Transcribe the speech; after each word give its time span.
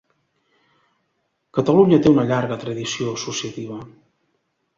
Catalunya 1.57 1.99
té 2.07 2.13
una 2.15 2.25
llarga 2.33 2.59
tradició 2.65 3.15
associativa. 3.19 3.79